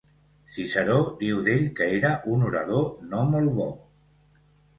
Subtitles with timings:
[0.53, 3.71] Ciceró diu d'ell que era un orador no molt bo.